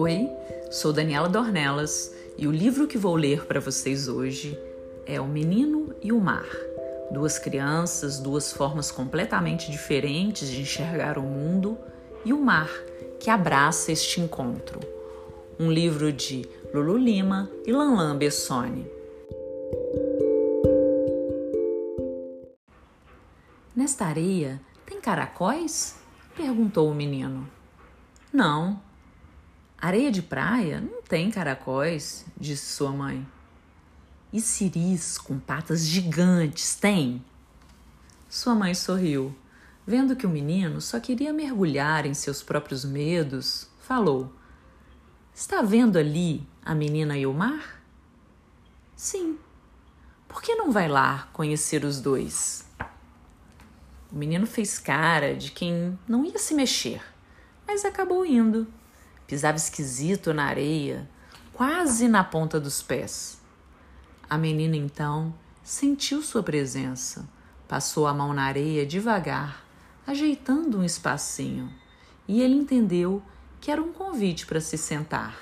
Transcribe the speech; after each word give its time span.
Oi, 0.00 0.30
sou 0.70 0.92
Daniela 0.92 1.28
Dornelas 1.28 2.14
e 2.36 2.46
o 2.46 2.52
livro 2.52 2.86
que 2.86 2.96
vou 2.96 3.16
ler 3.16 3.46
para 3.46 3.58
vocês 3.58 4.06
hoje 4.06 4.56
é 5.04 5.20
O 5.20 5.26
Menino 5.26 5.92
e 6.00 6.12
o 6.12 6.20
Mar. 6.20 6.46
Duas 7.10 7.36
crianças, 7.36 8.20
duas 8.20 8.52
formas 8.52 8.92
completamente 8.92 9.72
diferentes 9.72 10.48
de 10.48 10.60
enxergar 10.60 11.18
o 11.18 11.22
mundo 11.22 11.76
e 12.24 12.32
o 12.32 12.38
mar 12.38 12.70
que 13.18 13.28
abraça 13.28 13.90
este 13.90 14.20
encontro. 14.20 14.78
Um 15.58 15.68
livro 15.68 16.12
de 16.12 16.48
Lulu 16.72 16.96
Lima 16.96 17.50
e 17.66 17.72
Lanlan 17.72 18.16
Bessone. 18.16 18.88
Nesta 23.74 24.04
areia 24.04 24.60
tem 24.86 25.00
caracóis? 25.00 25.96
perguntou 26.36 26.88
o 26.88 26.94
menino. 26.94 27.48
Não, 28.32 28.80
Areia 29.80 30.10
de 30.10 30.20
praia 30.20 30.80
não 30.80 31.00
tem 31.02 31.30
caracóis, 31.30 32.26
disse 32.36 32.66
sua 32.66 32.90
mãe. 32.90 33.24
E 34.32 34.40
ciris 34.40 35.16
com 35.16 35.38
patas 35.38 35.86
gigantes 35.86 36.74
tem? 36.74 37.24
Sua 38.28 38.56
mãe 38.56 38.74
sorriu. 38.74 39.32
Vendo 39.86 40.16
que 40.16 40.26
o 40.26 40.30
menino 40.30 40.80
só 40.80 40.98
queria 40.98 41.32
mergulhar 41.32 42.06
em 42.06 42.12
seus 42.12 42.42
próprios 42.42 42.84
medos, 42.84 43.68
falou: 43.80 44.32
Está 45.32 45.62
vendo 45.62 45.96
ali 45.96 46.44
a 46.64 46.74
menina 46.74 47.16
e 47.16 47.24
o 47.24 47.32
mar? 47.32 47.80
Sim. 48.96 49.38
Por 50.26 50.42
que 50.42 50.56
não 50.56 50.72
vai 50.72 50.88
lá 50.88 51.28
conhecer 51.32 51.84
os 51.84 52.00
dois? 52.00 52.68
O 54.10 54.16
menino 54.16 54.46
fez 54.46 54.76
cara 54.76 55.36
de 55.36 55.52
quem 55.52 55.96
não 56.08 56.24
ia 56.24 56.38
se 56.38 56.52
mexer, 56.52 57.00
mas 57.64 57.84
acabou 57.84 58.26
indo 58.26 58.66
pisava 59.28 59.58
esquisito 59.58 60.32
na 60.32 60.46
areia, 60.46 61.08
quase 61.52 62.08
na 62.08 62.24
ponta 62.24 62.58
dos 62.58 62.82
pés. 62.82 63.38
A 64.28 64.38
menina 64.38 64.74
então 64.74 65.34
sentiu 65.62 66.22
sua 66.22 66.42
presença, 66.42 67.28
passou 67.68 68.06
a 68.06 68.14
mão 68.14 68.32
na 68.32 68.44
areia 68.44 68.86
devagar, 68.86 69.62
ajeitando 70.06 70.78
um 70.78 70.84
espacinho, 70.84 71.70
e 72.26 72.40
ele 72.40 72.54
entendeu 72.54 73.22
que 73.60 73.70
era 73.70 73.82
um 73.82 73.92
convite 73.92 74.46
para 74.46 74.62
se 74.62 74.78
sentar. 74.78 75.36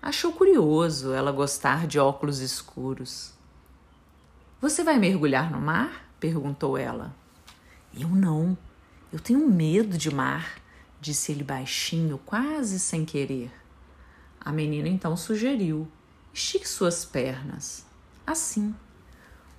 Achou 0.00 0.32
curioso 0.32 1.12
ela 1.12 1.30
gostar 1.30 1.86
de 1.86 1.98
óculos 1.98 2.40
escuros. 2.40 3.34
Você 4.62 4.82
vai 4.82 4.98
mergulhar 4.98 5.50
no 5.50 5.60
mar? 5.60 6.08
perguntou 6.18 6.78
ela. 6.78 7.14
Eu 7.92 8.08
não. 8.08 8.56
Eu 9.12 9.20
tenho 9.20 9.46
medo 9.46 9.98
de 9.98 10.12
mar 10.12 10.61
disse 11.02 11.32
ele 11.32 11.42
baixinho, 11.42 12.16
quase 12.24 12.78
sem 12.78 13.04
querer. 13.04 13.50
A 14.40 14.52
menina 14.52 14.88
então 14.88 15.16
sugeriu: 15.16 15.88
estique 16.32 16.68
suas 16.68 17.04
pernas. 17.04 17.84
Assim. 18.24 18.72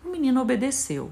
O 0.06 0.10
menino 0.10 0.42
obedeceu. 0.42 1.12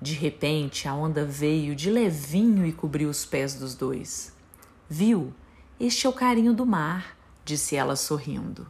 De 0.00 0.14
repente, 0.14 0.88
a 0.88 0.94
onda 0.94 1.24
veio 1.24 1.76
de 1.76 1.90
levinho 1.90 2.66
e 2.66 2.72
cobriu 2.72 3.08
os 3.08 3.24
pés 3.24 3.54
dos 3.54 3.76
dois. 3.76 4.34
Viu? 4.90 5.32
Este 5.78 6.06
é 6.08 6.10
o 6.10 6.12
carinho 6.12 6.52
do 6.52 6.66
mar, 6.66 7.16
disse 7.44 7.76
ela 7.76 7.94
sorrindo. 7.94 8.68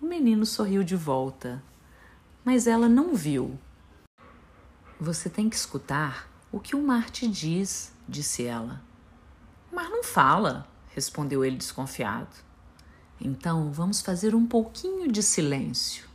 O 0.00 0.06
menino 0.06 0.46
sorriu 0.46 0.82
de 0.82 0.96
volta, 0.96 1.62
mas 2.42 2.66
ela 2.66 2.88
não 2.88 3.14
viu. 3.14 3.58
Você 4.98 5.28
tem 5.28 5.50
que 5.50 5.56
escutar 5.56 6.30
o 6.50 6.58
que 6.58 6.74
o 6.74 6.82
mar 6.82 7.10
te 7.10 7.28
diz, 7.28 7.92
disse 8.08 8.44
ela. 8.44 8.87
Mas 9.70 9.90
não 9.90 10.02
fala, 10.02 10.66
respondeu 10.94 11.44
ele 11.44 11.56
desconfiado. 11.56 12.34
Então 13.20 13.70
vamos 13.72 14.00
fazer 14.00 14.34
um 14.34 14.46
pouquinho 14.46 15.10
de 15.10 15.22
silêncio. 15.22 16.06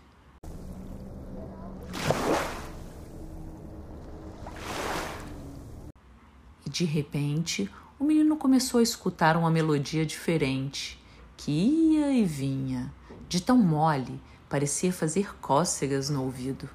E 6.65 6.69
de 6.69 6.85
repente, 6.85 7.69
o 7.99 8.03
menino 8.03 8.35
começou 8.37 8.79
a 8.79 8.83
escutar 8.83 9.37
uma 9.37 9.51
melodia 9.51 10.05
diferente, 10.05 11.01
que 11.37 11.51
ia 11.51 12.11
e 12.11 12.25
vinha, 12.25 12.93
de 13.27 13.41
tão 13.41 13.57
mole, 13.57 14.21
parecia 14.49 14.93
fazer 14.93 15.35
cócegas 15.39 16.09
no 16.09 16.23
ouvido. 16.23 16.69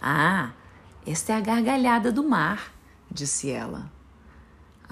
Ah, 0.00 0.52
esta 1.06 1.32
é 1.32 1.36
a 1.36 1.40
gargalhada 1.40 2.12
do 2.12 2.28
mar, 2.28 2.72
disse 3.10 3.50
ela. 3.50 3.90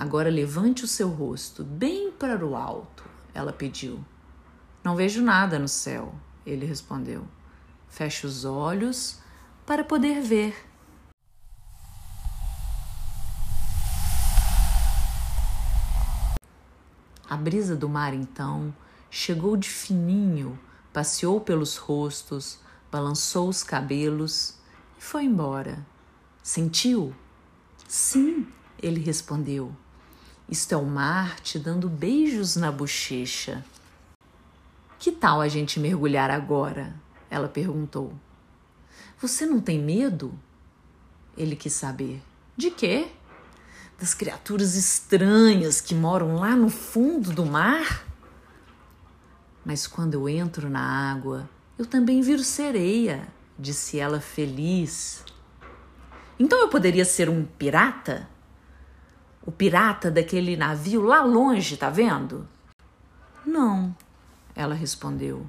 Agora 0.00 0.30
levante 0.30 0.82
o 0.82 0.88
seu 0.88 1.10
rosto 1.10 1.62
bem 1.62 2.10
para 2.10 2.42
o 2.42 2.56
alto, 2.56 3.04
ela 3.34 3.52
pediu. 3.52 4.02
Não 4.82 4.96
vejo 4.96 5.20
nada 5.20 5.58
no 5.58 5.68
céu, 5.68 6.14
ele 6.46 6.64
respondeu. 6.64 7.28
Feche 7.86 8.26
os 8.26 8.46
olhos 8.46 9.18
para 9.66 9.84
poder 9.84 10.22
ver. 10.22 10.56
A 17.28 17.36
brisa 17.36 17.76
do 17.76 17.86
mar 17.86 18.14
então 18.14 18.74
chegou 19.10 19.54
de 19.54 19.68
fininho, 19.68 20.58
passeou 20.94 21.42
pelos 21.42 21.76
rostos, 21.76 22.58
balançou 22.90 23.50
os 23.50 23.62
cabelos 23.62 24.54
e 24.98 25.02
foi 25.02 25.24
embora. 25.24 25.86
Sentiu? 26.42 27.14
Sim, 27.86 28.48
ele 28.82 28.98
respondeu. 28.98 29.76
Isto 30.50 30.74
é 30.74 30.76
o 30.76 30.84
mar 30.84 31.38
te 31.38 31.60
dando 31.60 31.88
beijos 31.88 32.56
na 32.56 32.72
bochecha. 32.72 33.64
Que 34.98 35.12
tal 35.12 35.40
a 35.40 35.46
gente 35.46 35.78
mergulhar 35.78 36.28
agora? 36.28 36.92
Ela 37.30 37.46
perguntou. 37.46 38.12
Você 39.20 39.46
não 39.46 39.60
tem 39.60 39.78
medo? 39.78 40.36
Ele 41.36 41.54
quis 41.54 41.72
saber. 41.72 42.20
De 42.56 42.68
quê? 42.68 43.06
Das 43.96 44.12
criaturas 44.12 44.74
estranhas 44.74 45.80
que 45.80 45.94
moram 45.94 46.34
lá 46.34 46.56
no 46.56 46.68
fundo 46.68 47.30
do 47.30 47.46
mar? 47.46 48.04
Mas 49.64 49.86
quando 49.86 50.14
eu 50.14 50.28
entro 50.28 50.68
na 50.68 51.12
água, 51.12 51.48
eu 51.78 51.86
também 51.86 52.22
viro 52.22 52.42
sereia, 52.42 53.28
disse 53.56 54.00
ela 54.00 54.20
feliz. 54.20 55.22
Então 56.40 56.58
eu 56.58 56.68
poderia 56.68 57.04
ser 57.04 57.28
um 57.28 57.44
pirata? 57.44 58.28
O 59.44 59.50
pirata 59.50 60.10
daquele 60.10 60.56
navio 60.56 61.02
lá 61.02 61.22
longe, 61.22 61.76
tá 61.76 61.88
vendo? 61.88 62.46
Não, 63.44 63.94
ela 64.54 64.74
respondeu. 64.74 65.46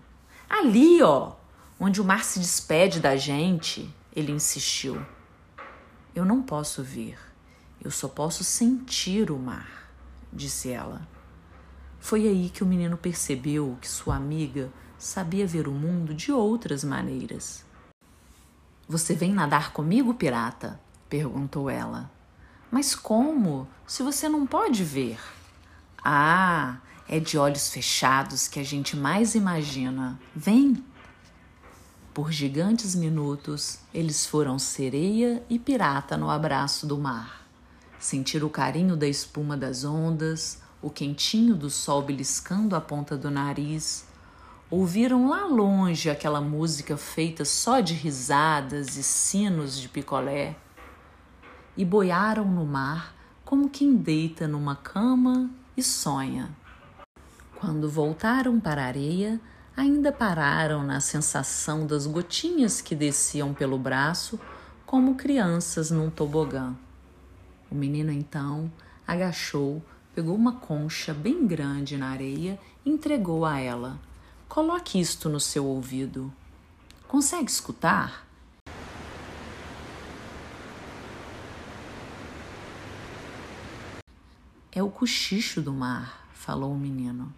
Ali, 0.50 1.02
ó, 1.02 1.34
onde 1.80 2.02
o 2.02 2.06
mar 2.06 2.24
se 2.24 2.40
despede 2.40 3.00
da 3.00 3.16
gente, 3.16 3.94
ele 4.16 4.32
insistiu. 4.32 5.06
Eu 6.16 6.26
não 6.26 6.42
posso 6.42 6.84
ver, 6.84 7.18
eu 7.84 7.92
só 7.92 8.08
posso 8.08 8.44
sentir 8.44 9.32
o 9.32 9.38
mar, 9.38 9.92
disse 10.32 10.70
ela. 10.70 11.08
Foi 12.00 12.28
aí 12.28 12.50
que 12.50 12.64
o 12.64 12.68
menino 12.68 12.98
percebeu 12.98 13.78
que 13.80 13.88
sua 13.88 14.16
amiga 14.16 14.72
sabia 14.98 15.46
ver 15.46 15.68
o 15.68 15.72
mundo 15.72 16.14
de 16.14 16.32
outras 16.32 16.84
maneiras. 16.84 17.66
Você 18.88 19.16
vem 19.16 19.34
nadar 19.34 19.72
comigo, 19.72 20.14
pirata? 20.14 20.80
perguntou 21.08 21.70
ela. 21.70 22.10
Mas 22.72 22.96
como? 22.96 23.68
Se 23.86 24.02
você 24.02 24.30
não 24.30 24.48
pode 24.48 24.82
ver? 24.82 25.20
Ah, 26.02 26.78
é 27.06 27.20
de 27.20 27.38
olhos 27.38 27.70
fechados 27.70 28.48
que 28.48 28.62
a 28.62 28.64
gente 28.64 28.96
mais 28.96 29.36
imagina. 29.36 30.18
Vem! 30.34 30.82
Por 32.14 32.32
gigantes 32.32 32.96
minutos, 32.96 33.80
eles 33.94 34.26
foram 34.26 34.58
sereia 34.58 35.44
e 35.50 35.60
pirata 35.60 36.16
no 36.16 36.30
abraço 36.30 36.88
do 36.88 36.98
mar. 36.98 37.46
Sentir 38.00 38.42
o 38.42 38.50
carinho 38.50 38.96
da 38.96 39.08
espuma 39.08 39.58
das 39.58 39.84
ondas, 39.84 40.62
o 40.82 40.90
quentinho 40.90 41.56
do 41.56 41.70
sol 41.70 42.02
beliscando 42.02 42.74
a 42.74 42.80
ponta 42.80 43.18
do 43.18 43.30
nariz. 43.30 44.06
Ouviram 44.70 45.28
lá 45.28 45.46
longe 45.46 46.10
aquela 46.10 46.40
música 46.40 46.96
feita 46.96 47.44
só 47.44 47.82
de 47.82 47.94
risadas 47.94 48.96
e 48.96 49.04
sinos 49.04 49.78
de 49.78 49.90
picolé 49.90 50.56
e 51.82 51.86
boiaram 51.86 52.46
no 52.46 52.64
mar 52.64 53.12
como 53.44 53.68
quem 53.68 53.96
deita 53.96 54.48
numa 54.48 54.76
cama 54.76 55.50
e 55.76 55.82
sonha. 55.82 56.56
Quando 57.56 57.90
voltaram 57.90 58.60
para 58.60 58.84
a 58.84 58.86
areia, 58.86 59.42
ainda 59.76 60.12
pararam 60.12 60.84
na 60.84 61.00
sensação 61.00 61.88
das 61.88 62.06
gotinhas 62.06 62.82
que 62.82 62.94
desciam 62.94 63.52
pelo 63.52 63.80
braço, 63.80 64.40
como 64.86 65.16
crianças 65.16 65.90
num 65.90 66.12
tobogã. 66.12 66.76
O 67.72 67.74
menino 67.74 68.12
então 68.12 68.72
agachou, 69.08 69.84
pegou 70.14 70.36
uma 70.36 70.58
concha 70.58 71.16
bem 71.16 71.48
grande 71.48 71.98
na 71.98 72.10
areia 72.10 72.60
e 72.86 72.92
entregou 72.92 73.44
a 73.44 73.60
ela. 73.60 74.00
Coloque 74.48 75.00
isto 75.00 75.28
no 75.28 75.40
seu 75.40 75.66
ouvido. 75.66 76.32
Consegue 77.08 77.50
escutar? 77.50 78.31
É 84.74 84.82
o 84.82 84.90
cochicho 84.90 85.62
do 85.62 85.74
mar, 85.74 86.30
falou 86.34 86.72
o 86.72 86.78
menino. 86.78 87.34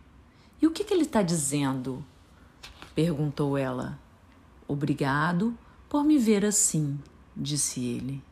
E 0.62 0.68
o 0.68 0.72
que, 0.72 0.84
que 0.84 0.94
ele 0.94 1.04
está 1.04 1.22
dizendo? 1.22 2.06
perguntou 2.94 3.58
ela. 3.58 4.00
Obrigado 4.68 5.58
por 5.90 6.04
me 6.04 6.20
ver 6.20 6.46
assim, 6.46 7.00
disse 7.36 7.84
ele. 7.84 8.24